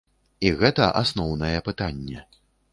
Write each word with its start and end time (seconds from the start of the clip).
І 0.47 0.51
гэта 0.63 0.87
асноўнае 1.03 1.53
пытанне. 1.71 2.19